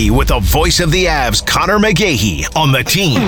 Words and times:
Hockey 0.00 0.10
with 0.10 0.28
the 0.28 0.40
voice 0.40 0.80
of 0.80 0.90
the 0.90 1.04
Avs, 1.04 1.46
Conor 1.46 1.78
McGahey, 1.78 2.56
on 2.56 2.72
the 2.72 2.82
team. 2.82 3.20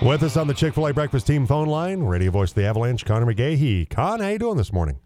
With 0.00 0.22
us 0.22 0.36
on 0.38 0.46
the 0.46 0.54
Chick 0.54 0.74
fil 0.74 0.86
A 0.86 0.94
Breakfast 0.94 1.26
Team 1.26 1.46
phone 1.46 1.68
line, 1.68 2.02
radio 2.02 2.30
voice 2.30 2.50
of 2.50 2.54
the 2.54 2.64
Avalanche, 2.64 3.04
Conor 3.04 3.26
McGahey. 3.26 3.90
Con, 3.90 4.20
how 4.20 4.28
you 4.28 4.38
doing 4.38 4.56
this 4.56 4.72
morning? 4.72 5.00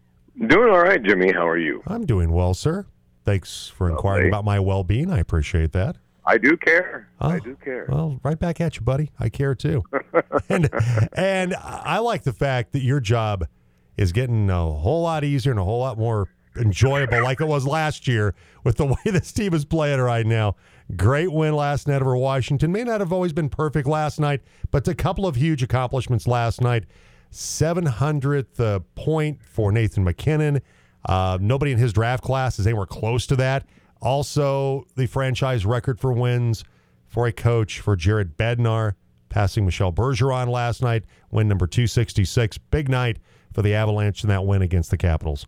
Doing 0.46 0.70
all 0.70 0.80
right, 0.80 1.02
Jimmy. 1.02 1.32
How 1.32 1.48
are 1.48 1.58
you? 1.58 1.82
I'm 1.88 2.06
doing 2.06 2.30
well, 2.30 2.54
sir. 2.54 2.86
Thanks 3.24 3.68
for 3.68 3.90
inquiring 3.90 4.24
Lovely. 4.24 4.28
about 4.28 4.44
my 4.44 4.60
well 4.60 4.84
being. 4.84 5.10
I 5.10 5.18
appreciate 5.18 5.72
that. 5.72 5.96
I 6.24 6.38
do 6.38 6.56
care. 6.56 7.08
Oh, 7.20 7.30
I 7.30 7.40
do 7.40 7.56
care. 7.56 7.86
Well, 7.88 8.20
right 8.22 8.38
back 8.38 8.60
at 8.60 8.76
you, 8.76 8.82
buddy. 8.82 9.10
I 9.18 9.28
care 9.28 9.56
too. 9.56 9.82
and 10.48 10.70
and 11.14 11.54
I 11.56 11.98
like 11.98 12.22
the 12.22 12.32
fact 12.32 12.72
that 12.72 12.82
your 12.82 13.00
job 13.00 13.48
is 13.96 14.12
getting 14.12 14.48
a 14.50 14.72
whole 14.72 15.02
lot 15.02 15.24
easier 15.24 15.50
and 15.50 15.58
a 15.58 15.64
whole 15.64 15.80
lot 15.80 15.98
more 15.98 16.28
enjoyable, 16.56 17.22
like 17.22 17.40
it 17.40 17.46
was 17.46 17.66
last 17.66 18.06
year, 18.06 18.34
with 18.64 18.76
the 18.76 18.86
way 18.86 18.96
this 19.06 19.32
team 19.32 19.54
is 19.54 19.64
playing 19.64 20.00
right 20.00 20.26
now. 20.26 20.56
Great 20.96 21.32
win 21.32 21.54
last 21.54 21.88
night 21.88 22.02
over 22.02 22.16
Washington. 22.16 22.72
May 22.72 22.84
not 22.84 23.00
have 23.00 23.12
always 23.12 23.32
been 23.32 23.48
perfect 23.48 23.88
last 23.88 24.20
night, 24.20 24.42
but 24.70 24.86
a 24.88 24.94
couple 24.94 25.26
of 25.26 25.36
huge 25.36 25.62
accomplishments 25.62 26.26
last 26.26 26.60
night. 26.60 26.84
700th 27.32 28.60
uh, 28.60 28.80
point 28.94 29.42
for 29.42 29.72
Nathan 29.72 30.04
MacKinnon. 30.04 30.60
Uh, 31.06 31.38
nobody 31.40 31.72
in 31.72 31.78
his 31.78 31.92
draft 31.92 32.22
class 32.22 32.58
is 32.58 32.66
anywhere 32.66 32.86
close 32.86 33.26
to 33.26 33.36
that. 33.36 33.66
Also, 34.00 34.84
the 34.96 35.06
franchise 35.06 35.64
record 35.64 35.98
for 35.98 36.12
wins 36.12 36.64
for 37.06 37.26
a 37.26 37.32
coach 37.32 37.80
for 37.80 37.94
Jared 37.96 38.36
Bednar, 38.36 38.94
passing 39.28 39.64
Michel 39.64 39.92
Bergeron 39.92 40.48
last 40.48 40.82
night, 40.82 41.04
win 41.30 41.48
number 41.48 41.66
266. 41.66 42.58
Big 42.58 42.88
night 42.88 43.18
for 43.52 43.62
the 43.62 43.74
Avalanche 43.74 44.22
in 44.24 44.28
that 44.28 44.44
win 44.44 44.62
against 44.62 44.90
the 44.90 44.96
Capitals. 44.96 45.46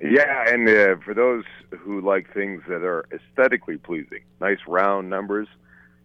Yeah, 0.00 0.44
and 0.48 0.68
uh, 0.68 0.96
for 1.04 1.12
those 1.12 1.44
who 1.80 2.00
like 2.00 2.32
things 2.32 2.62
that 2.68 2.82
are 2.82 3.06
aesthetically 3.12 3.78
pleasing, 3.78 4.20
nice 4.40 4.58
round 4.68 5.10
numbers, 5.10 5.48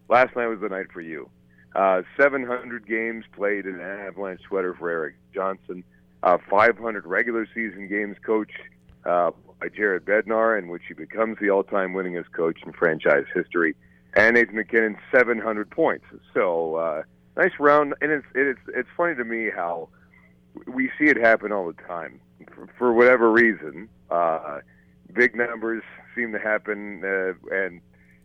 last 0.09 0.35
night 0.35 0.47
was 0.47 0.59
the 0.61 0.69
night 0.69 0.91
for 0.91 1.01
you. 1.01 1.29
Uh, 1.75 2.01
700 2.19 2.87
games 2.87 3.25
played 3.35 3.65
in 3.65 3.75
an 3.75 3.81
Avalanche 3.81 4.41
sweater 4.47 4.73
for 4.73 4.89
Erik 4.89 5.15
Johnson, 5.33 5.83
uh, 6.23 6.37
500 6.49 7.05
regular 7.05 7.47
season 7.53 7.87
games 7.87 8.17
coached 8.25 8.57
uh, 9.05 9.31
by 9.59 9.69
Jared 9.69 10.05
Bednar, 10.05 10.57
in 10.57 10.69
which 10.69 10.83
he 10.87 10.93
becomes 10.93 11.37
the 11.39 11.49
all-time 11.49 11.93
winningest 11.93 12.31
coach 12.31 12.59
in 12.65 12.73
franchise 12.73 13.25
history, 13.33 13.75
and 14.15 14.35
Nathan 14.35 14.55
MacKinnon 14.55 14.97
700 15.13 15.69
points. 15.69 16.05
So 16.33 16.75
uh, 16.75 17.03
nice 17.37 17.53
round, 17.59 17.93
and 18.01 18.11
it's 18.11 18.25
it's 18.33 18.59
it's 18.75 18.89
funny 18.95 19.15
to 19.15 19.23
me 19.23 19.49
how 19.55 19.89
we 20.67 20.89
see 20.99 21.05
it 21.05 21.17
happen 21.17 21.51
all 21.51 21.67
the 21.67 21.81
time 21.83 22.19
for, 22.53 22.67
for 22.77 22.93
whatever 22.93 23.31
reason. 23.31 23.89
Uh, 24.09 24.59
big 25.13 25.35
numbers 25.35 25.83
seem 26.15 26.31
to 26.31 26.39
happen, 26.39 27.03
uh, 27.03 27.55
and 27.55 27.81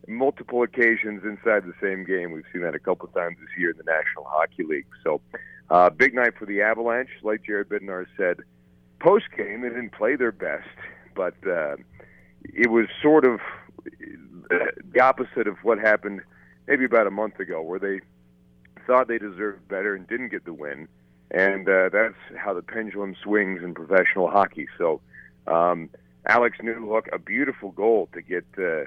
multiple 0.06 0.62
occasions 0.62 1.22
inside 1.24 1.64
the 1.64 1.74
same 1.82 2.04
game. 2.04 2.32
We've 2.32 2.44
seen 2.52 2.62
that 2.62 2.74
a 2.74 2.78
couple 2.78 3.08
times 3.08 3.36
this 3.40 3.50
year 3.58 3.70
in 3.70 3.76
the 3.76 3.84
National 3.84 4.24
Hockey 4.24 4.64
League. 4.64 4.86
So, 5.04 5.20
uh, 5.70 5.90
big 5.90 6.14
night 6.14 6.34
for 6.38 6.46
the 6.46 6.62
Avalanche. 6.62 7.10
Like 7.22 7.44
Jared 7.44 7.68
Bednar 7.68 8.06
said, 8.16 8.38
post 9.00 9.26
game 9.36 9.60
they 9.62 9.68
didn't 9.68 9.92
play 9.92 10.16
their 10.16 10.32
best, 10.32 10.68
but 11.14 11.34
uh, 11.46 11.76
it 12.44 12.70
was 12.70 12.86
sort 13.02 13.24
of 13.24 13.40
uh, 14.50 14.56
the 14.92 15.00
opposite 15.00 15.46
of 15.46 15.56
what 15.62 15.78
happened 15.78 16.22
maybe 16.66 16.84
about 16.84 17.06
a 17.06 17.10
month 17.10 17.38
ago, 17.38 17.62
where 17.62 17.78
they 17.78 18.00
thought 18.86 19.08
they 19.08 19.18
deserved 19.18 19.66
better 19.68 19.94
and 19.94 20.06
didn't 20.08 20.28
get 20.28 20.44
the 20.44 20.52
win. 20.52 20.88
And 21.30 21.68
uh, 21.68 21.90
that's 21.92 22.14
how 22.36 22.54
the 22.54 22.62
pendulum 22.62 23.14
swings 23.22 23.62
in 23.62 23.74
professional 23.74 24.30
hockey. 24.30 24.66
So, 24.78 25.00
um, 25.46 25.90
Alex 26.26 26.58
Newhook, 26.62 27.12
a 27.12 27.18
beautiful 27.18 27.70
goal 27.72 28.08
to 28.12 28.22
get 28.22 28.44
uh, 28.58 28.84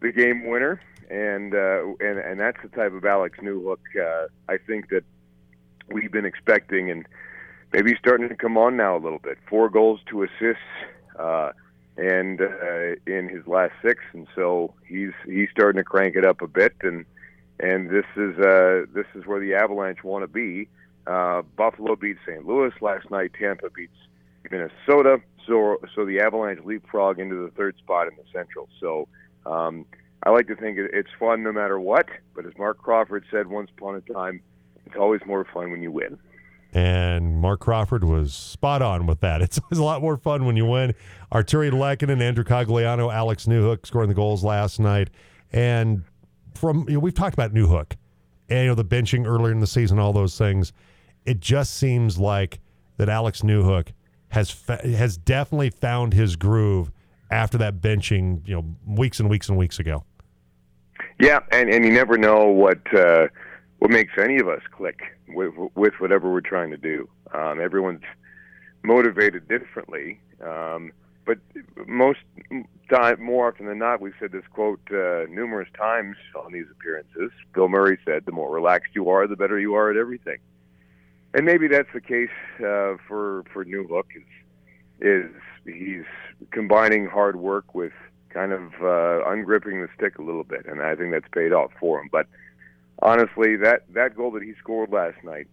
the 0.00 0.12
game 0.14 0.46
winner, 0.46 0.80
and 1.10 1.54
uh, 1.54 1.82
and 2.00 2.18
and 2.18 2.40
that's 2.40 2.58
the 2.62 2.68
type 2.68 2.92
of 2.92 3.04
Alex 3.04 3.38
Newhook 3.40 3.78
uh, 4.00 4.28
I 4.48 4.58
think 4.58 4.90
that 4.90 5.04
we've 5.88 6.12
been 6.12 6.24
expecting, 6.24 6.90
and 6.90 7.06
maybe 7.72 7.94
starting 7.98 8.28
to 8.28 8.36
come 8.36 8.56
on 8.56 8.76
now 8.76 8.96
a 8.96 8.98
little 8.98 9.18
bit. 9.18 9.38
Four 9.48 9.68
goals, 9.68 10.00
two 10.06 10.22
assists, 10.22 10.62
uh, 11.18 11.52
and 11.96 12.40
uh, 12.40 12.94
in 13.06 13.28
his 13.28 13.46
last 13.46 13.72
six, 13.82 14.02
and 14.12 14.26
so 14.34 14.74
he's 14.86 15.12
he's 15.26 15.48
starting 15.50 15.78
to 15.78 15.84
crank 15.84 16.16
it 16.16 16.24
up 16.24 16.42
a 16.42 16.48
bit, 16.48 16.74
and 16.82 17.04
and 17.58 17.90
this 17.90 18.06
is 18.16 18.38
uh, 18.38 18.86
this 18.94 19.06
is 19.14 19.26
where 19.26 19.40
the 19.40 19.54
Avalanche 19.54 20.02
want 20.02 20.22
to 20.22 20.28
be. 20.28 20.68
Uh, 21.06 21.42
Buffalo 21.56 21.96
beat 21.96 22.16
St. 22.26 22.46
Louis 22.46 22.72
last 22.80 23.10
night. 23.10 23.32
Tampa 23.38 23.70
beats 23.70 23.96
Minnesota. 24.50 25.18
So 25.46 25.80
so 25.94 26.04
the 26.04 26.20
Avalanche 26.20 26.60
leapfrog 26.64 27.18
into 27.18 27.36
the 27.36 27.50
third 27.52 27.76
spot 27.78 28.08
in 28.08 28.16
the 28.16 28.24
Central. 28.32 28.68
So 28.80 29.08
um, 29.46 29.86
I 30.22 30.30
like 30.30 30.46
to 30.48 30.56
think 30.56 30.78
it's 30.78 31.10
fun 31.18 31.42
no 31.42 31.52
matter 31.52 31.80
what. 31.80 32.06
But 32.34 32.46
as 32.46 32.52
Marc 32.58 32.78
Crawford 32.78 33.24
said 33.30 33.46
once 33.46 33.70
upon 33.76 33.96
a 33.96 34.12
time, 34.12 34.40
it's 34.86 34.96
always 34.96 35.20
more 35.26 35.46
fun 35.52 35.70
when 35.70 35.82
you 35.82 35.90
win. 35.90 36.18
And 36.72 37.40
Marc 37.40 37.60
Crawford 37.60 38.04
was 38.04 38.32
spot 38.32 38.80
on 38.82 39.06
with 39.06 39.20
that. 39.20 39.42
It's 39.50 39.58
always 39.58 39.78
a 39.78 39.84
lot 39.84 40.02
more 40.02 40.16
fun 40.16 40.44
when 40.44 40.56
you 40.56 40.66
win. 40.66 40.94
Artturi 41.32 41.70
Lehkonen, 41.70 42.20
Andrew 42.20 42.44
Cogliano, 42.44 43.12
Alex 43.12 43.46
Newhook 43.46 43.86
scoring 43.86 44.08
the 44.08 44.14
goals 44.14 44.44
last 44.44 44.78
night. 44.78 45.10
And 45.52 46.04
from 46.54 46.84
you 46.86 46.94
know, 46.94 47.00
we've 47.00 47.14
talked 47.14 47.34
about 47.34 47.52
Newhook 47.52 47.94
and 48.50 48.60
you 48.60 48.66
know 48.66 48.74
the 48.74 48.84
benching 48.84 49.26
earlier 49.26 49.52
in 49.52 49.60
the 49.60 49.66
season, 49.66 49.98
all 49.98 50.12
those 50.12 50.36
things. 50.36 50.72
It 51.24 51.40
just 51.40 51.74
seems 51.74 52.18
like 52.18 52.60
that 52.96 53.08
Alex 53.08 53.42
Newhook 53.42 53.88
has 54.28 54.50
fa- 54.50 54.86
has 54.86 55.16
definitely 55.16 55.70
found 55.70 56.12
his 56.12 56.36
groove 56.36 56.90
after 57.30 57.56
that 57.58 57.80
benching, 57.80 58.46
you 58.46 58.54
know, 58.54 58.64
weeks 58.86 59.20
and 59.20 59.30
weeks 59.30 59.48
and 59.48 59.56
weeks 59.56 59.78
ago. 59.78 60.04
Yeah, 61.18 61.40
and 61.52 61.70
and 61.70 61.84
you 61.84 61.92
never 61.92 62.18
know 62.18 62.46
what 62.46 62.78
uh, 62.94 63.28
what 63.78 63.90
makes 63.90 64.12
any 64.18 64.38
of 64.38 64.48
us 64.48 64.62
click 64.70 65.00
with 65.28 65.54
with 65.74 65.94
whatever 65.98 66.30
we're 66.30 66.40
trying 66.40 66.70
to 66.70 66.76
do. 66.76 67.08
Um, 67.32 67.60
everyone's 67.60 68.02
motivated 68.82 69.48
differently, 69.48 70.20
um, 70.44 70.92
but 71.24 71.38
most 71.86 72.20
time, 72.90 73.22
more 73.22 73.48
often 73.48 73.66
than 73.66 73.78
not, 73.78 74.00
we've 74.00 74.14
said 74.18 74.32
this 74.32 74.44
quote 74.52 74.80
uh, 74.90 75.24
numerous 75.28 75.68
times 75.76 76.16
on 76.36 76.52
these 76.52 76.66
appearances. 76.70 77.30
Bill 77.54 77.68
Murray 77.68 77.98
said, 78.04 78.26
"The 78.26 78.32
more 78.32 78.50
relaxed 78.50 78.94
you 78.94 79.08
are, 79.08 79.26
the 79.26 79.36
better 79.36 79.58
you 79.58 79.74
are 79.74 79.90
at 79.90 79.96
everything." 79.96 80.38
And 81.32 81.46
maybe 81.46 81.68
that's 81.68 81.88
the 81.94 82.00
case 82.00 82.28
uh, 82.58 82.96
for 83.06 83.44
for 83.52 83.64
Newhook. 83.64 84.06
Is 84.14 84.24
is 85.00 85.30
he's 85.64 86.04
combining 86.50 87.06
hard 87.06 87.36
work 87.36 87.74
with 87.74 87.92
kind 88.30 88.52
of 88.52 88.72
uh, 88.82 89.24
ungripping 89.26 89.80
the 89.80 89.88
stick 89.96 90.18
a 90.18 90.22
little 90.22 90.44
bit, 90.44 90.66
and 90.66 90.82
I 90.82 90.94
think 90.94 91.12
that's 91.12 91.28
paid 91.32 91.52
off 91.52 91.70
for 91.78 92.00
him. 92.00 92.08
But 92.10 92.26
honestly, 93.00 93.56
that 93.56 93.82
that 93.94 94.16
goal 94.16 94.30
that 94.32 94.42
he 94.42 94.54
scored 94.58 94.90
last 94.90 95.22
night, 95.24 95.48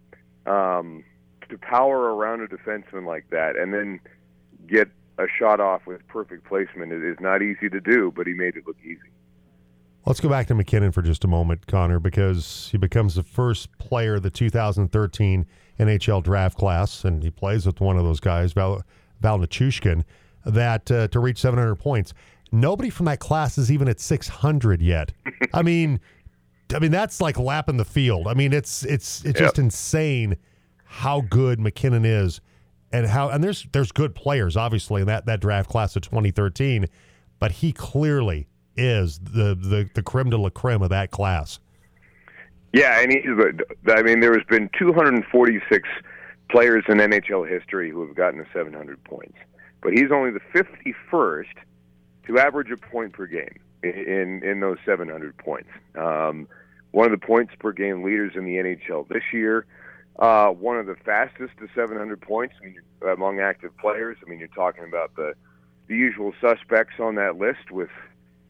um, 0.46 1.04
to 1.50 1.58
power 1.58 2.16
around 2.16 2.42
a 2.42 2.48
defenseman 2.48 3.06
like 3.06 3.30
that, 3.30 3.56
and 3.56 3.74
then 3.74 4.00
get 4.68 4.90
a 5.18 5.26
shot 5.40 5.60
off 5.60 5.86
with 5.86 6.06
perfect 6.08 6.46
placement, 6.46 6.92
it 6.92 7.04
is 7.04 7.18
not 7.20 7.42
easy 7.42 7.70
to 7.70 7.80
do. 7.80 8.12
But 8.16 8.28
he 8.28 8.34
made 8.34 8.56
it 8.56 8.66
look 8.68 8.78
easy. 8.84 9.10
Let's 10.06 10.22
go 10.22 10.30
back 10.30 10.48
to 10.48 10.56
MacKinnon 10.56 10.94
for 10.94 11.02
just 11.02 11.26
a 11.26 11.28
moment, 11.28 11.68
Connor, 11.68 12.00
because 12.00 12.70
he 12.72 12.78
becomes 12.78 13.16
the 13.16 13.24
first 13.24 13.78
player 13.78 14.16
of 14.16 14.24
the 14.24 14.30
2013 14.30 15.46
NHL 15.82 16.24
draft 16.24 16.58
class, 16.58 17.04
and 17.04 17.22
he 17.22 17.30
plays 17.30 17.66
with 17.66 17.82
one 17.82 17.98
of 17.98 18.06
those 18.06 18.22
guys, 18.22 18.54
Val, 18.54 18.84
Val 19.20 19.38
Nichushkin, 19.38 20.06
that 20.46 20.90
uh, 20.90 21.10
to 21.10 21.20
reach 21.20 21.40
700 21.40 21.76
points. 21.76 22.14
Nobody 22.54 22.90
from 22.90 23.06
that 23.08 23.20
class 23.20 23.58
is 23.58 23.70
even 23.70 23.90
at 23.90 24.00
600 24.00 24.82
yet. 24.82 25.12
I 25.54 25.62
mean, 25.62 26.00
I 26.74 26.80
mean 26.80 26.92
that's 26.92 27.20
like 27.20 27.38
lapping 27.38 27.76
the 27.76 27.86
field. 27.86 28.28
I 28.28 28.34
mean, 28.34 28.54
it's 28.54 28.84
it's 28.86 29.26
it's 29.26 29.40
just 29.40 29.60
insane 29.60 30.38
how 30.86 31.22
good 31.22 31.60
MacKinnon 31.60 32.06
is, 32.06 32.40
and 32.92 33.08
how 33.08 33.30
and 33.30 33.44
there's 33.44 33.68
there's 33.72 33.92
good 33.92 34.16
players 34.16 34.56
obviously 34.56 35.02
in 35.02 35.08
that 35.08 35.26
that 35.26 35.40
draft 35.40 35.70
class 35.70 35.96
of 35.96 36.02
2013, 36.04 36.88
but 37.40 37.52
he 37.52 37.72
clearly 37.72 38.48
is 38.76 39.20
the 39.20 39.56
the 39.56 39.90
the 39.94 40.04
creme 40.04 40.30
de 40.30 40.38
la 40.38 40.50
creme 40.50 40.82
of 40.82 40.90
that 40.90 41.12
class. 41.12 41.60
Yeah, 42.74 43.00
and. 43.00 43.64
I 43.90 44.02
mean, 44.02 44.20
there 44.20 44.34
has 44.34 44.44
been 44.50 44.70
246 44.78 45.90
players 46.50 46.84
in 46.88 46.98
NHL 46.98 47.50
history 47.50 47.90
who 47.90 48.06
have 48.06 48.16
gotten 48.16 48.44
to 48.44 48.50
700 48.54 49.04
points, 49.04 49.38
but 49.82 49.94
he's 49.94 50.12
only 50.12 50.32
the 50.32 50.42
51st 50.54 51.46
to 52.28 52.40
average 52.40 52.72
a 52.72 52.78
point 52.78 53.14
per 53.14 53.26
game 53.26 53.60
in 53.84 54.42
in 54.44 54.60
those 54.60 54.78
700 54.86 55.38
points. 55.38 55.70
Um, 55.96 56.48
one 56.92 57.12
of 57.12 57.20
the 57.20 57.26
points 57.26 57.54
per 57.60 57.72
game 57.72 58.04
leaders 58.04 58.34
in 58.36 58.46
the 58.46 58.56
NHL 58.56 59.08
this 59.08 59.24
year. 59.32 59.66
Uh, 60.20 60.50
one 60.50 60.78
of 60.78 60.88
the 60.88 60.96
fastest 60.96 61.54
to 61.60 61.68
700 61.76 62.20
points 62.20 62.56
I 62.62 62.66
mean, 62.66 62.82
among 63.08 63.40
active 63.40 63.76
players. 63.78 64.18
I 64.26 64.30
mean, 64.30 64.40
you're 64.40 64.48
talking 64.50 64.84
about 64.84 65.16
the 65.16 65.34
the 65.88 65.96
usual 65.96 66.34
suspects 66.42 66.96
on 67.00 67.16
that 67.16 67.38
list 67.38 67.72
with 67.72 67.90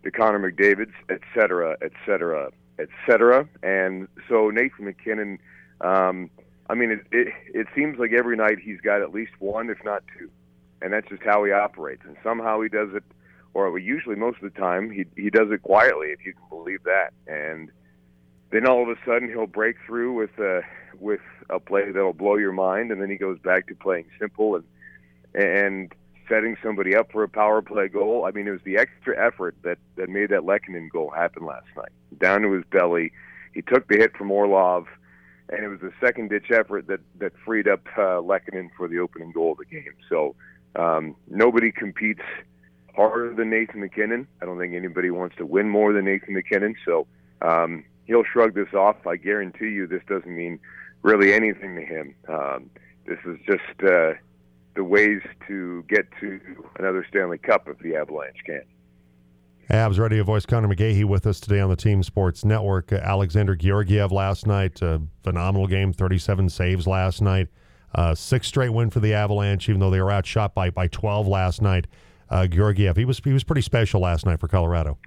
the 0.03 0.09
Connor 0.09 0.51
McDavid's, 0.51 0.95
et 1.09 1.19
cetera, 1.35 1.77
et 1.83 1.91
cetera, 2.03 2.51
et 2.79 2.87
cetera. 3.05 3.47
And 3.61 4.07
so 4.27 4.49
Nathan 4.49 4.85
MacKinnon, 4.85 5.37
um, 5.81 6.31
I 6.67 6.73
mean, 6.73 6.89
it, 6.89 7.05
it, 7.11 7.33
it 7.53 7.67
seems 7.75 7.99
like 7.99 8.11
every 8.11 8.35
night 8.35 8.57
he's 8.57 8.81
got 8.81 9.03
at 9.03 9.13
least 9.13 9.33
one, 9.37 9.69
if 9.69 9.77
not 9.85 10.03
two. 10.17 10.31
And 10.81 10.93
that's 10.93 11.07
just 11.09 11.21
how 11.21 11.43
he 11.43 11.51
operates. 11.51 12.01
And 12.05 12.17
somehow 12.23 12.59
he 12.61 12.69
does 12.69 12.89
it 12.95 13.03
or 13.57 13.77
usually 13.79 14.15
most 14.15 14.37
of 14.41 14.53
the 14.53 14.59
time 14.59 14.91
he 14.91 15.05
he 15.15 15.29
does 15.29 15.51
it 15.51 15.63
quietly, 15.63 16.09
if 16.09 16.23
you 16.25 16.33
can 16.33 16.43
believe 16.49 16.83
that. 16.83 17.11
And 17.25 17.71
then 18.51 18.67
all 18.67 18.81
of 18.81 18.89
a 18.89 18.95
sudden 19.05 19.29
he'll 19.29 19.47
break 19.47 19.75
through 19.85 20.13
with 20.13 20.37
a 20.39 20.61
with 20.99 21.21
a 21.49 21.59
play 21.59 21.91
that'll 21.91 22.13
blow 22.13 22.35
your 22.35 22.51
mind, 22.51 22.91
and 22.91 23.01
then 23.01 23.09
he 23.09 23.17
goes 23.17 23.39
back 23.39 23.67
to 23.67 23.75
playing 23.75 24.05
simple 24.19 24.55
and 24.55 24.63
and 25.33 25.93
setting 26.27 26.57
somebody 26.61 26.95
up 26.95 27.11
for 27.11 27.23
a 27.23 27.29
power 27.29 27.61
play 27.61 27.87
goal. 27.87 28.25
I 28.25 28.31
mean, 28.31 28.47
it 28.47 28.51
was 28.51 28.61
the 28.63 28.77
extra 28.77 29.17
effort 29.17 29.55
that 29.63 29.77
that 29.95 30.09
made 30.09 30.29
that 30.29 30.41
Lehkonen 30.41 30.89
goal 30.89 31.09
happen 31.09 31.45
last 31.45 31.67
night. 31.75 31.91
Down 32.19 32.41
to 32.41 32.51
his 32.51 32.63
belly, 32.71 33.11
he 33.53 33.61
took 33.61 33.87
the 33.87 33.97
hit 33.97 34.15
from 34.15 34.31
Orlov, 34.31 34.87
and 35.49 35.63
it 35.63 35.67
was 35.67 35.81
a 35.81 35.91
second 36.05 36.29
ditch 36.29 36.51
effort 36.51 36.87
that 36.87 37.01
that 37.19 37.33
freed 37.45 37.67
up 37.67 37.85
uh, 37.97 38.21
for 38.77 38.87
the 38.87 38.99
opening 38.99 39.31
goal 39.31 39.53
of 39.53 39.57
the 39.57 39.65
game. 39.65 39.93
So 40.09 40.35
um, 40.75 41.15
nobody 41.29 41.71
competes 41.71 42.21
harder 42.95 43.33
than 43.33 43.49
Nathan 43.49 43.81
MacKinnon. 43.81 44.27
I 44.41 44.45
don't 44.45 44.57
think 44.57 44.73
anybody 44.73 45.11
wants 45.11 45.35
to 45.37 45.45
win 45.45 45.69
more 45.69 45.93
than 45.93 46.05
Nathan 46.05 46.33
MacKinnon. 46.33 46.75
So 46.83 47.05
um, 47.41 47.83
he'll 48.07 48.23
shrug 48.23 48.55
this 48.55 48.73
off. 48.73 49.05
I 49.05 49.17
guarantee 49.17 49.69
you, 49.69 49.87
this 49.87 50.01
doesn't 50.07 50.33
mean 50.33 50.59
really 51.03 51.33
anything 51.33 51.75
to 51.75 51.81
him. 51.81 52.15
Um, 52.27 52.69
this 53.05 53.19
is 53.25 53.37
just 53.45 53.83
uh, 53.83 54.13
the 54.75 54.83
ways 54.83 55.21
to 55.47 55.83
get 55.87 56.07
to 56.19 56.39
another 56.79 57.05
Stanley 57.09 57.37
Cup 57.37 57.67
if 57.67 57.77
the 57.79 57.95
Avalanche 57.95 58.37
can. 58.45 58.63
Avs 59.69 59.99
Radio 59.99 60.23
voice 60.23 60.45
Conor 60.45 60.69
McGahey 60.69 61.03
with 61.03 61.27
us 61.27 61.41
today 61.41 61.59
on 61.59 61.69
the 61.69 61.75
Team 61.75 62.01
Sports 62.01 62.45
Network. 62.45 62.93
Uh, 62.93 62.97
Alexander 62.97 63.53
Georgiev 63.53 64.13
last 64.13 64.47
night, 64.47 64.79
phenomenal 65.23 65.67
game, 65.67 65.91
37 65.91 66.49
saves 66.49 66.87
last 66.87 67.21
night. 67.21 67.49
Uh, 67.93 68.15
six 68.15 68.47
straight 68.47 68.69
win 68.69 68.89
for 68.89 68.99
the 68.99 69.13
Avalanche, 69.13 69.67
even 69.67 69.79
though 69.79 69.89
they 69.89 70.01
were 70.01 70.11
outshot 70.11 70.53
by 70.53 70.69
by 70.69 70.87
12 70.87 71.27
last 71.27 71.61
night. 71.61 71.87
Uh, 72.29 72.45
Georgiev, 72.47 72.95
he 72.95 73.05
was 73.05 73.19
he 73.23 73.33
was 73.33 73.43
pretty 73.43 73.61
special 73.61 74.01
last 74.01 74.25
night 74.25 74.39
for 74.39 74.47
Colorado. 74.47 74.97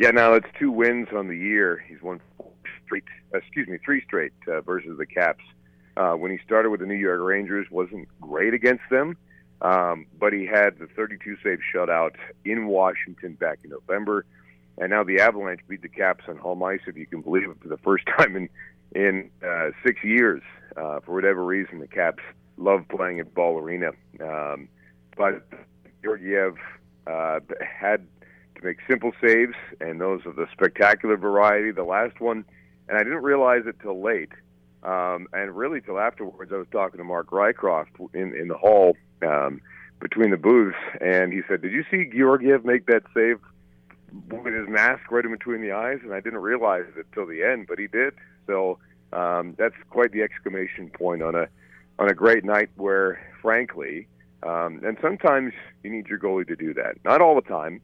Yeah, 0.00 0.12
now 0.12 0.32
it's 0.32 0.46
two 0.58 0.70
wins 0.70 1.08
on 1.14 1.28
the 1.28 1.36
year. 1.36 1.84
He's 1.86 2.00
won 2.00 2.22
straight, 2.86 3.04
excuse 3.34 3.68
me, 3.68 3.76
three 3.84 4.02
straight 4.02 4.32
uh, 4.48 4.62
versus 4.62 4.96
the 4.96 5.04
Caps. 5.04 5.44
Uh, 5.94 6.12
when 6.12 6.30
he 6.30 6.38
started 6.42 6.70
with 6.70 6.80
the 6.80 6.86
New 6.86 6.94
York 6.94 7.20
Rangers, 7.20 7.66
wasn't 7.70 8.08
great 8.18 8.54
against 8.54 8.84
them, 8.90 9.18
um, 9.60 10.06
but 10.18 10.32
he 10.32 10.46
had 10.46 10.78
the 10.78 10.86
32 10.96 11.36
save 11.44 11.58
shutout 11.74 12.12
in 12.46 12.66
Washington 12.66 13.34
back 13.34 13.58
in 13.62 13.68
November, 13.68 14.24
and 14.78 14.88
now 14.88 15.04
the 15.04 15.20
Avalanche 15.20 15.60
beat 15.68 15.82
the 15.82 15.88
Caps 15.90 16.24
on 16.28 16.38
home 16.38 16.62
ice, 16.62 16.80
if 16.86 16.96
you 16.96 17.04
can 17.04 17.20
believe 17.20 17.50
it, 17.50 17.60
for 17.60 17.68
the 17.68 17.76
first 17.76 18.06
time 18.18 18.36
in 18.36 18.48
in 18.94 19.30
uh, 19.46 19.68
six 19.84 20.02
years. 20.02 20.40
Uh, 20.78 21.00
for 21.00 21.12
whatever 21.12 21.44
reason, 21.44 21.78
the 21.78 21.86
Caps 21.86 22.22
love 22.56 22.86
playing 22.88 23.20
at 23.20 23.34
Ball 23.34 23.58
Arena, 23.58 23.90
um, 24.22 24.66
but 25.14 25.46
Georgiev 26.02 26.54
uh, 27.06 27.40
had 27.60 28.06
to 28.60 28.66
make 28.66 28.78
simple 28.88 29.12
saves, 29.20 29.54
and 29.80 30.00
those 30.00 30.20
of 30.26 30.36
the 30.36 30.46
spectacular 30.52 31.16
variety. 31.16 31.70
The 31.70 31.84
last 31.84 32.20
one, 32.20 32.44
and 32.88 32.98
I 32.98 33.02
didn't 33.02 33.22
realize 33.22 33.62
it 33.66 33.76
till 33.80 34.00
late, 34.02 34.32
um, 34.82 35.26
and 35.32 35.56
really 35.56 35.80
till 35.80 35.98
afterwards. 35.98 36.52
I 36.52 36.56
was 36.56 36.66
talking 36.70 36.98
to 36.98 37.04
Mark 37.04 37.30
Rycroft 37.30 38.14
in 38.14 38.34
in 38.34 38.48
the 38.48 38.56
hall 38.56 38.96
um, 39.22 39.60
between 40.00 40.30
the 40.30 40.36
booths, 40.36 40.76
and 41.00 41.32
he 41.32 41.40
said, 41.48 41.62
"Did 41.62 41.72
you 41.72 41.84
see 41.90 42.10
Georgiev 42.16 42.64
make 42.64 42.86
that 42.86 43.02
save 43.14 43.40
with 44.28 44.54
his 44.54 44.68
mask 44.68 45.10
right 45.10 45.24
in 45.24 45.30
between 45.30 45.62
the 45.62 45.72
eyes?" 45.72 45.98
And 46.02 46.12
I 46.12 46.20
didn't 46.20 46.40
realize 46.40 46.84
it 46.96 47.06
till 47.12 47.26
the 47.26 47.42
end, 47.42 47.66
but 47.66 47.78
he 47.78 47.86
did. 47.86 48.14
So 48.46 48.78
um, 49.12 49.54
that's 49.58 49.74
quite 49.90 50.12
the 50.12 50.22
exclamation 50.22 50.90
point 50.90 51.22
on 51.22 51.34
a 51.34 51.48
on 51.98 52.10
a 52.10 52.14
great 52.14 52.44
night 52.44 52.70
where, 52.76 53.20
frankly, 53.42 54.08
um, 54.42 54.80
and 54.82 54.96
sometimes 55.02 55.52
you 55.82 55.90
need 55.90 56.06
your 56.08 56.18
goalie 56.18 56.48
to 56.48 56.56
do 56.56 56.72
that. 56.74 56.96
Not 57.04 57.20
all 57.20 57.34
the 57.34 57.42
time, 57.42 57.82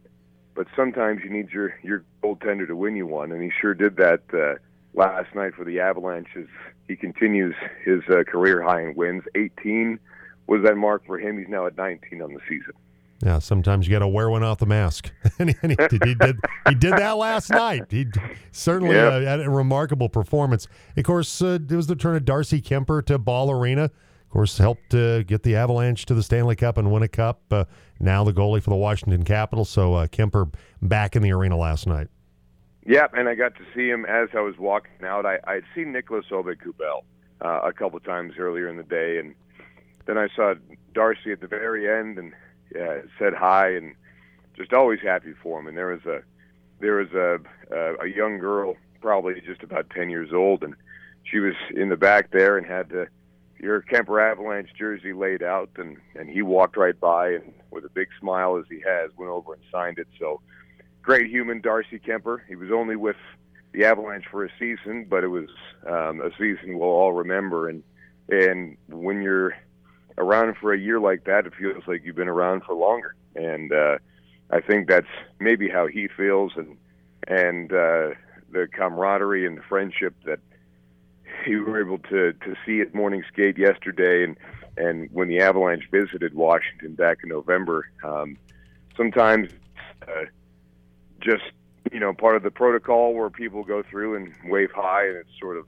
but 0.56 0.66
sometimes 0.74 1.22
you 1.22 1.30
need 1.30 1.50
your 1.50 1.78
your 1.82 2.04
goaltender 2.22 2.66
to 2.66 2.74
win 2.74 2.96
you 2.96 3.06
one, 3.06 3.30
and 3.30 3.42
he 3.42 3.50
sure 3.60 3.74
did 3.74 3.96
that 3.96 4.22
uh, 4.32 4.54
last 4.94 5.34
night 5.34 5.54
for 5.54 5.64
the 5.64 5.78
Avalanches. 5.78 6.48
He 6.88 6.96
continues 6.96 7.54
his 7.84 8.00
uh, 8.10 8.24
career 8.24 8.62
high 8.62 8.82
in 8.82 8.94
wins. 8.94 9.22
18 9.34 9.98
was 10.46 10.62
that 10.62 10.76
mark 10.76 11.04
for 11.06 11.18
him. 11.18 11.38
He's 11.38 11.48
now 11.48 11.66
at 11.66 11.76
19 11.76 12.22
on 12.22 12.32
the 12.32 12.40
season. 12.48 12.72
Yeah, 13.22 13.38
sometimes 13.38 13.86
you 13.86 13.92
got 13.92 14.00
to 14.00 14.08
wear 14.08 14.28
one 14.28 14.42
off 14.42 14.58
the 14.58 14.66
mask, 14.66 15.10
and 15.38 15.50
he, 15.50 15.56
he, 15.62 15.74
did, 15.74 16.04
he, 16.04 16.14
did. 16.14 16.36
He 16.68 16.74
did 16.74 16.92
that 16.92 17.16
last 17.16 17.50
night. 17.50 17.84
He 17.88 18.06
certainly 18.52 18.94
yep. 18.94 19.12
uh, 19.12 19.20
had 19.20 19.40
a 19.40 19.50
remarkable 19.50 20.08
performance. 20.08 20.68
Of 20.96 21.04
course, 21.04 21.40
uh, 21.40 21.58
it 21.68 21.72
was 21.72 21.86
the 21.86 21.96
turn 21.96 22.16
of 22.16 22.24
Darcy 22.24 22.60
Kuemper 22.60 23.04
to 23.06 23.18
Ball 23.18 23.50
Arena. 23.50 23.90
Course, 24.36 24.58
helped 24.58 24.92
uh, 24.92 25.22
get 25.22 25.44
the 25.44 25.56
Avalanche 25.56 26.04
to 26.04 26.12
the 26.12 26.22
Stanley 26.22 26.56
Cup 26.56 26.76
and 26.76 26.92
win 26.92 27.02
a 27.02 27.08
cup. 27.08 27.40
Uh, 27.50 27.64
now 27.98 28.22
the 28.22 28.34
goalie 28.34 28.62
for 28.62 28.68
the 28.68 28.76
Washington 28.76 29.24
Capitals. 29.24 29.70
So 29.70 29.94
uh, 29.94 30.08
Kuemper 30.08 30.52
back 30.82 31.16
in 31.16 31.22
the 31.22 31.32
arena 31.32 31.56
last 31.56 31.86
night. 31.86 32.08
Yeah, 32.84 33.06
and 33.14 33.30
I 33.30 33.34
got 33.34 33.54
to 33.54 33.62
see 33.74 33.88
him 33.88 34.04
as 34.04 34.28
I 34.34 34.40
was 34.40 34.58
walking 34.58 35.06
out. 35.06 35.24
I 35.24 35.38
I'd 35.46 35.62
seen 35.74 35.90
Nicolas 35.90 36.26
Aube-Kubel 36.30 37.04
uh, 37.40 37.60
a 37.62 37.72
couple 37.72 37.98
times 38.00 38.34
earlier 38.38 38.68
in 38.68 38.76
the 38.76 38.82
day, 38.82 39.18
and 39.18 39.34
then 40.04 40.18
I 40.18 40.28
saw 40.36 40.52
Darcy 40.92 41.32
at 41.32 41.40
the 41.40 41.46
very 41.46 41.90
end 41.90 42.18
and 42.18 42.34
uh, 42.78 43.06
said 43.18 43.32
hi, 43.32 43.70
and 43.70 43.94
just 44.54 44.74
always 44.74 45.00
happy 45.00 45.32
for 45.42 45.58
him. 45.60 45.66
And 45.66 45.78
there 45.78 45.86
was 45.86 46.04
a 46.04 46.20
there 46.80 46.96
was 46.96 47.10
a 47.12 47.38
a, 47.74 48.04
a 48.04 48.06
young 48.08 48.36
girl, 48.36 48.76
probably 49.00 49.40
just 49.40 49.62
about 49.62 49.88
ten 49.88 50.10
years 50.10 50.34
old, 50.34 50.62
and 50.62 50.74
she 51.24 51.38
was 51.38 51.54
in 51.74 51.88
the 51.88 51.96
back 51.96 52.32
there 52.32 52.58
and 52.58 52.66
had 52.66 52.90
the 52.90 53.08
your 53.66 53.82
Kuemper 53.82 54.22
Avalanche 54.22 54.70
jersey 54.78 55.12
laid 55.12 55.42
out, 55.42 55.70
and 55.76 55.96
and 56.14 56.30
he 56.30 56.40
walked 56.40 56.76
right 56.76 56.98
by 56.98 57.30
and 57.30 57.52
with 57.72 57.84
a 57.84 57.88
big 57.88 58.06
smile 58.20 58.56
as 58.56 58.64
he 58.70 58.80
has 58.86 59.10
went 59.16 59.32
over 59.32 59.54
and 59.54 59.62
signed 59.72 59.98
it. 59.98 60.06
So 60.20 60.40
great 61.02 61.28
human, 61.28 61.60
Darcy 61.60 61.98
Kuemper. 61.98 62.38
He 62.48 62.54
was 62.54 62.70
only 62.70 62.94
with 62.94 63.16
the 63.72 63.84
Avalanche 63.84 64.26
for 64.30 64.44
a 64.44 64.50
season, 64.56 65.06
but 65.10 65.24
it 65.24 65.28
was 65.28 65.48
um, 65.84 66.20
a 66.20 66.30
season 66.38 66.78
we'll 66.78 66.88
all 66.90 67.12
remember. 67.12 67.68
And 67.68 67.82
and 68.28 68.76
when 68.88 69.20
you're 69.20 69.56
around 70.16 70.56
for 70.60 70.72
a 70.72 70.78
year 70.78 71.00
like 71.00 71.24
that, 71.24 71.46
it 71.46 71.52
feels 71.58 71.82
like 71.88 72.02
you've 72.04 72.14
been 72.14 72.28
around 72.28 72.62
for 72.62 72.74
longer. 72.74 73.16
And 73.34 73.72
uh, 73.72 73.98
I 74.48 74.60
think 74.60 74.86
that's 74.86 75.14
maybe 75.40 75.68
how 75.68 75.88
he 75.88 76.06
feels, 76.06 76.52
and 76.54 76.76
and 77.26 77.72
uh, 77.72 78.10
the 78.52 78.68
camaraderie 78.72 79.44
and 79.44 79.58
the 79.58 79.62
friendship 79.68 80.14
that 80.24 80.38
you 81.46 81.64
were 81.64 81.80
able 81.80 81.98
to 81.98 82.32
to 82.32 82.54
see 82.64 82.80
at 82.80 82.94
morning 82.94 83.22
skate 83.32 83.58
yesterday, 83.58 84.24
and 84.24 84.36
and 84.76 85.08
when 85.12 85.28
the 85.28 85.40
Avalanche 85.40 85.88
visited 85.90 86.34
Washington 86.34 86.94
back 86.94 87.18
in 87.22 87.28
November. 87.30 87.88
Um, 88.04 88.36
sometimes 88.96 89.50
uh, 90.02 90.24
just 91.20 91.44
you 91.92 92.00
know 92.00 92.12
part 92.12 92.36
of 92.36 92.42
the 92.42 92.50
protocol 92.50 93.14
where 93.14 93.30
people 93.30 93.64
go 93.64 93.82
through 93.82 94.16
and 94.16 94.34
wave 94.46 94.70
hi, 94.74 95.06
and 95.06 95.16
it's 95.16 95.30
sort 95.40 95.56
of 95.56 95.66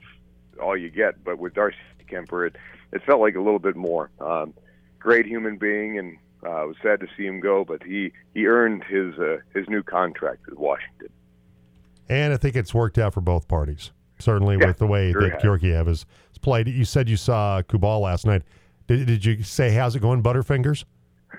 all 0.60 0.76
you 0.76 0.90
get. 0.90 1.22
But 1.24 1.38
with 1.38 1.54
Darcy 1.54 1.76
Kuemper, 2.10 2.48
it 2.48 2.56
it 2.92 3.02
felt 3.04 3.20
like 3.20 3.34
a 3.34 3.40
little 3.40 3.58
bit 3.58 3.76
more. 3.76 4.10
Um, 4.20 4.54
great 4.98 5.26
human 5.26 5.56
being, 5.56 5.98
and 5.98 6.16
uh, 6.42 6.66
was 6.66 6.76
sad 6.82 7.00
to 7.00 7.06
see 7.16 7.26
him 7.26 7.40
go, 7.40 7.64
but 7.64 7.82
he 7.82 8.12
he 8.34 8.46
earned 8.46 8.84
his 8.84 9.18
uh, 9.18 9.38
his 9.54 9.68
new 9.68 9.82
contract 9.82 10.46
with 10.46 10.58
Washington. 10.58 11.08
And 12.08 12.32
I 12.32 12.38
think 12.38 12.56
it's 12.56 12.72
worked 12.72 12.96
out 12.96 13.12
for 13.12 13.20
both 13.20 13.48
parties. 13.48 13.90
Certainly, 14.18 14.58
yeah, 14.60 14.66
with 14.66 14.78
the 14.78 14.86
way 14.86 15.12
sure 15.12 15.28
that 15.28 15.40
Georgiev 15.42 15.86
has 15.86 16.04
played. 16.40 16.68
You 16.68 16.84
said 16.84 17.08
you 17.08 17.16
saw 17.16 17.62
Kubel 17.62 18.00
last 18.00 18.26
night. 18.26 18.42
Did, 18.86 19.06
did 19.06 19.24
you 19.24 19.42
say 19.42 19.70
how's 19.70 19.94
it 19.96 20.00
going, 20.00 20.22
Butterfingers? 20.22 20.84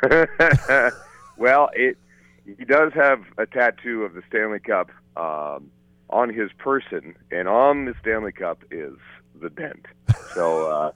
well, 1.37 1.69
it 1.73 1.97
he 2.45 2.65
does 2.65 2.91
have 2.93 3.21
a 3.37 3.45
tattoo 3.45 4.03
of 4.03 4.13
the 4.13 4.21
Stanley 4.27 4.59
Cup 4.59 4.89
um, 5.15 5.69
on 6.09 6.33
his 6.33 6.51
person, 6.57 7.15
and 7.31 7.47
on 7.47 7.85
the 7.85 7.93
Stanley 8.01 8.31
Cup 8.31 8.63
is 8.71 8.93
the 9.39 9.49
dent. 9.49 9.85
So, 10.33 10.69
uh, 10.71 10.91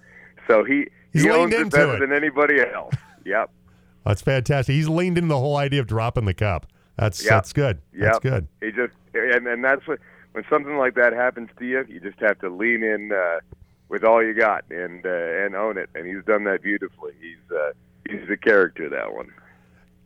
so 0.48 0.64
he 0.64 0.88
He's 1.14 1.24
he 1.24 1.30
owns 1.30 1.52
leaned 1.54 1.68
it 1.68 1.72
better 1.72 1.94
into 1.94 2.04
it. 2.04 2.08
than 2.08 2.14
anybody 2.16 2.60
else. 2.62 2.96
Yep. 3.26 3.52
That's 4.06 4.22
fantastic. 4.22 4.74
He's 4.74 4.90
leaned 4.90 5.18
into 5.18 5.30
the 5.30 5.40
whole 5.40 5.58
idea 5.58 5.80
of 5.80 5.88
dropping 5.88 6.26
the 6.26 6.34
cup. 6.34 6.66
That's 6.98 7.24
Yep. 7.24 7.30
that's 7.30 7.54
good. 7.54 7.82
That's 7.94 8.20
good. 8.20 8.48
He 8.62 8.72
just 8.72 8.94
and 9.36 9.48
and 9.48 9.64
that's 9.64 9.86
what 9.88 10.00
when 10.34 10.44
something 10.50 10.78
like 10.78 10.96
that 10.96 11.14
happens 11.14 11.50
to 11.60 11.66
you, 11.66 11.86
you 11.88 12.00
just 12.00 12.20
have 12.20 12.40
to 12.40 12.50
lean 12.50 12.84
in 12.84 13.12
uh, 13.12 13.40
with 13.90 14.04
all 14.04 14.24
you 14.24 14.34
got 14.34 14.66
and 14.70 15.06
uh, 15.06 15.10
and 15.10 15.56
own 15.56 15.78
it. 15.78 15.90
And 15.96 16.06
he's 16.06 16.26
done 16.26 16.44
that 16.46 16.64
beautifully. 16.64 17.14
He's 17.22 17.56
uh, 17.56 17.72
he's 18.10 18.28
the 18.28 18.38
character 18.38 18.90
that 18.90 19.14
one. 19.14 19.32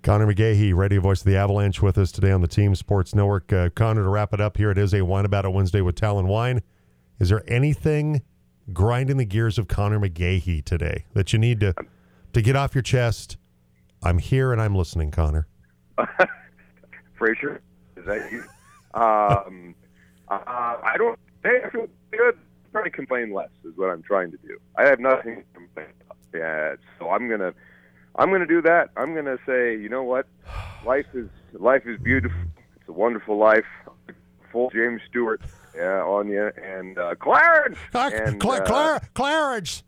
Conor 0.03 0.27
McGahey, 0.27 0.74
radio 0.75 1.01
voice 1.01 1.22
of 1.22 1.25
the 1.25 1.36
Avalanche, 1.36 1.81
with 1.81 1.98
us 1.98 2.12
today 2.12 2.31
on 2.31 2.41
the 2.41 2.48
Team 2.48 2.75
Sports 2.75 3.15
Network. 3.15 3.51
Uh, 3.51 3.69
Connor, 3.69 4.03
to 4.03 4.10
wrap 4.10 4.34
it 4.34 4.39
up 4.39 4.57
here, 4.57 4.72
it 4.72 4.77
is 4.77 4.93
a 4.93 5.03
wine 5.03 5.25
about 5.25 5.46
a 5.46 5.50
Wednesday 5.50 5.81
with 5.81 5.96
Talon 5.96 6.27
Wine. 6.27 6.62
Is 7.19 7.29
there 7.29 7.43
anything 7.48 8.22
grinding 8.72 9.17
the 9.17 9.25
gears 9.25 9.57
of 9.57 9.67
Conor 9.67 10.00
McGahey 10.00 10.63
today 10.63 11.05
that 11.13 11.34
you 11.34 11.39
need 11.39 11.60
to 11.62 11.74
to 12.34 12.41
get 12.41 12.55
off 12.55 12.75
your 12.75 12.84
chest? 12.84 13.38
I'm 14.03 14.19
here 14.19 14.51
and 14.51 14.62
I'm 14.62 14.75
listening, 14.75 15.12
Connor. 15.12 15.48
Frasier, 17.19 17.60
is 17.96 18.05
that 18.05 18.31
you? 18.31 18.43
Um, 19.01 19.75
uh, 20.30 20.38
I 20.48 20.96
don't. 20.98 21.20
Hey, 21.44 21.62
I 21.66 21.70
feel 21.70 21.88
good. 22.12 22.38
Try 22.72 22.84
to 22.84 22.89
complain 22.89 23.34
less 23.34 23.50
is 23.63 23.77
what 23.77 23.89
I'm 23.89 24.04
trying 24.04 24.32
to 24.32 24.38
do. 24.38 24.58
I 24.75 24.86
have 24.88 25.00
nothing 25.00 25.38
to 25.38 25.44
complain 25.54 25.88
about. 26.06 26.18
Yeah, 26.34 26.75
so 27.00 27.10
I'm 27.10 27.30
gonna. 27.30 27.54
I'm 28.16 28.30
going 28.30 28.42
to 28.42 28.48
do 28.48 28.62
that. 28.63 28.89
I'm 28.98 29.13
going 29.13 29.25
to 29.25 29.38
say, 29.46 29.77
you 29.80 29.89
know 29.89 30.04
what? 30.04 30.25
Life 30.84 31.06
is 31.13 31.30
life 31.54 31.84
is 31.86 32.00
beautiful. 32.00 32.38
It's 32.75 32.89
a 32.89 32.92
wonderful 32.94 33.38
life. 33.38 33.66
Full 34.51 34.70
James 34.72 35.01
Stewart 35.08 35.42
uh, 35.80 35.84
on 35.84 36.30
you 36.30 36.51
and 36.63 36.98
uh, 36.98 37.16
Clarence. 37.16 37.77
And, 37.94 38.39
Cla- 38.42 38.58
uh, 38.58 38.66
Cla- 38.66 39.01
Clarence. 39.13 39.84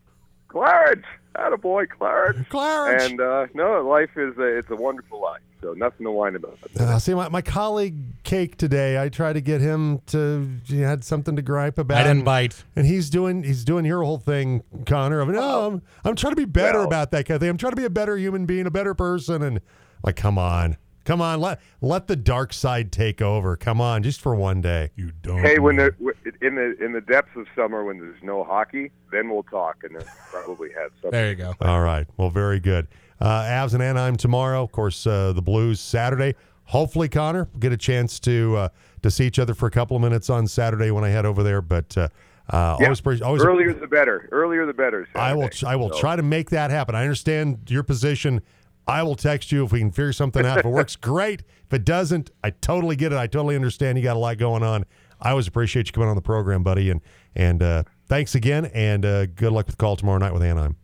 Clarence. 0.48 1.06
Attaboy, 1.36 1.88
Clarence. 1.90 2.48
Clarence. 2.50 3.04
And 3.04 3.22
uh, 3.22 3.48
no, 3.54 3.82
life 3.88 4.10
is 4.16 4.38
a, 4.38 4.58
it's 4.58 4.70
a 4.70 4.76
wonderful 4.76 5.22
life. 5.22 5.42
So 5.62 5.74
nothing 5.74 6.06
to 6.06 6.12
whine 6.12 6.36
about. 6.36 6.58
Uh, 6.80 6.98
see, 7.00 7.14
my, 7.14 7.28
my 7.28 7.42
colleague 7.42 8.24
Cake 8.24 8.56
today, 8.56 9.02
I 9.02 9.10
tried 9.10 9.34
to 9.34 9.42
get 9.42 9.60
him 9.60 10.00
to, 10.08 10.50
he 10.66 10.80
had 10.82 11.04
something 11.04 11.36
to 11.36 11.42
gripe 11.42 11.78
about. 11.78 11.98
I 11.98 12.04
didn't 12.04 12.24
bite. 12.24 12.64
And 12.76 12.86
he's 12.86 13.10
doing 13.10 13.44
he's 13.44 13.66
doing 13.66 13.84
your 13.84 14.04
whole 14.04 14.20
thing, 14.20 14.64
Connor. 14.86 15.20
Of 15.20 15.30
no, 15.30 15.68
I'm, 15.68 15.82
I'm 16.06 16.16
trying 16.16 16.32
to 16.32 16.38
be 16.38 16.46
better 16.46 16.80
Well- 16.80 16.88
about 16.88 17.12
that 17.12 17.26
kind 17.26 17.36
of 17.36 17.42
thing. 17.42 17.50
I'm 17.50 17.58
trying 17.58 17.72
to 17.74 17.78
be 17.78 17.86
a 17.86 17.90
better 17.90 18.18
human 18.18 18.46
being, 18.46 18.66
a 18.68 18.72
better 18.72 18.94
person, 18.94 19.42
and 19.42 19.60
like, 20.04 20.16
come 20.16 20.38
on, 20.38 20.78
come 21.04 21.22
on, 21.22 21.42
let 21.42 21.60
let 21.82 22.08
the 22.08 22.16
dark 22.16 22.54
side 22.54 22.92
take 22.92 23.22
over. 23.22 23.58
Come 23.58 23.82
on, 23.82 24.02
just 24.02 24.22
for 24.22 24.34
one 24.36 24.62
day. 24.62 24.92
You 24.96 25.12
don't. 25.22 25.40
Hey, 25.40 25.60
when 25.60 25.76
the 25.76 25.94
in 26.42 26.56
the 26.56 26.78
in 26.84 26.94
the 26.94 27.02
depths 27.02 27.36
of 27.36 27.48
summer 27.54 27.84
when 27.84 28.00
there's 28.00 28.24
no 28.24 28.46
hockey, 28.46 28.92
then 29.12 29.30
we'll 29.30 29.44
talk 29.44 29.84
and 29.84 29.96
then 29.96 30.06
probably 30.32 30.70
have 30.72 30.92
something. 31.02 31.12
There 31.12 31.30
you 31.30 31.36
go. 31.36 31.54
All 31.60 31.82
right, 31.82 32.08
well, 32.16 32.30
very 32.30 32.62
good. 32.62 32.88
Uh, 33.22 33.44
Avs 33.44 33.74
and 33.74 33.84
Anaheim 33.84 34.16
tomorrow. 34.16 34.64
Of 34.64 34.72
course, 34.72 35.06
uh, 35.06 35.34
the 35.34 35.42
Blues 35.42 35.80
Saturday. 35.80 36.36
Hopefully, 36.66 37.10
Connor 37.10 37.48
will 37.52 37.60
get 37.60 37.72
a 37.74 37.78
chance 37.78 38.20
to 38.22 38.56
uh, 38.56 38.70
to 39.02 39.12
see 39.12 39.26
each 39.26 39.40
other 39.40 39.54
for 39.54 39.66
a 39.68 39.72
couple 39.72 39.96
of 39.98 40.02
minutes 40.04 40.30
on 40.30 40.48
Saturday 40.48 40.92
when 40.92 41.04
I 41.04 41.10
head 41.10 41.26
over 41.26 41.44
there. 41.44 41.62
But 41.62 41.98
uh, 41.98 42.08
uh, 42.50 42.78
Yeah. 42.80 42.94
always, 43.04 43.22
always 43.22 43.44
Earlier 43.44 43.74
the 43.74 43.88
better. 43.88 44.30
Earlier 44.32 44.66
the 44.66 44.74
better. 44.74 45.08
I 45.16 45.34
will. 45.34 45.50
I 45.66 45.76
will 45.76 45.90
So- 45.92 46.00
try 46.00 46.16
to 46.16 46.24
make 46.24 46.50
that 46.52 46.72
happen. 46.72 46.96
I 46.96 47.02
understand 47.04 47.60
your 47.70 47.84
position. 47.84 48.42
I 48.88 49.04
will 49.04 49.16
text 49.16 49.52
you 49.52 49.64
if 49.66 49.72
we 49.72 49.80
can 49.80 49.92
figure 49.92 50.14
something 50.14 50.46
out. 50.46 50.60
If 50.60 50.66
it 50.66 50.70
works, 50.70 50.96
great. 50.96 51.42
If 51.68 51.74
it 51.74 51.86
doesn't, 51.86 52.32
I 52.44 52.50
totally 52.52 52.96
get 52.96 53.12
it. 53.12 53.18
I 53.20 53.28
totally 53.28 53.56
understand. 53.56 53.98
You 54.00 54.04
got 54.04 54.16
a 54.16 54.20
lot 54.20 54.38
going 54.40 54.64
on. 54.64 54.86
I 55.22 55.30
always 55.32 55.48
appreciate 55.48 55.88
you 55.88 55.92
coming 55.92 56.10
on 56.10 56.16
the 56.16 56.22
program, 56.22 56.64
buddy. 56.64 56.90
And 56.90 57.02
and 57.36 57.62
uh, 57.62 57.84
thanks 58.08 58.34
again. 58.36 58.66
And 58.74 59.06
uh, 59.06 59.26
good 59.28 59.52
luck 59.52 59.66
with 59.68 59.76
the 59.76 59.80
call 59.84 59.96
tomorrow 59.96 60.18
night 60.20 60.34
with 60.34 60.42
Anaheim. 60.44 60.76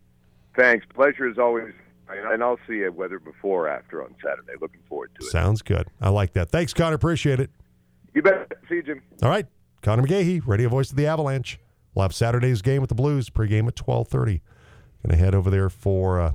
Thanks. 0.56 0.86
Pleasure 0.94 1.28
as 1.30 1.38
always. 1.38 1.74
And 2.08 2.44
I'll 2.44 2.60
see 2.68 2.76
you 2.76 2.92
whether 2.92 3.20
before 3.20 3.68
or 3.68 3.70
after 3.70 4.04
on 4.04 4.16
Saturday. 4.24 4.54
Looking 4.62 4.82
forward 4.88 5.12
to 5.20 5.26
it. 5.26 5.30
Sounds 5.30 5.62
good. 5.62 5.88
I 6.00 6.10
like 6.10 6.34
that. 6.34 6.50
Thanks, 6.50 6.74
Connor. 6.74 6.96
Appreciate 6.96 7.40
it. 7.40 7.50
You 8.14 8.22
bet. 8.22 8.52
See 8.70 8.76
you, 8.76 8.84
Jim. 8.84 9.02
All 9.24 9.30
right, 9.30 9.46
Conor 9.82 10.04
McGahey, 10.04 10.42
radio 10.46 10.70
voice 10.70 10.92
of 10.92 10.98
the 10.98 11.08
Avalanche. 11.08 11.60
We'll 11.94 12.04
have 12.04 12.14
Saturday's 12.14 12.62
game 12.62 12.82
with 12.82 12.90
the 12.90 12.96
Blues 12.96 13.30
pregame 13.30 13.68
at 13.68 13.76
twelve 13.76 14.08
thirty. 14.08 14.42
Going 15.04 15.18
to 15.18 15.24
head 15.24 15.36
over 15.36 15.50
there 15.50 15.70
for 15.70 16.20
uh, 16.22 16.32